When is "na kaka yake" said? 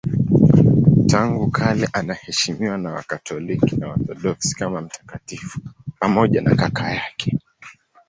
6.41-7.39